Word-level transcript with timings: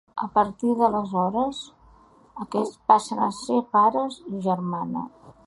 A 0.25 0.27
partir 0.35 0.69
d’aleshores 0.79 1.59
aquests 2.47 2.81
passen 2.93 3.23
a 3.27 3.29
ser 3.43 3.61
pares 3.77 4.19
i 4.35 4.43
germana. 4.49 5.07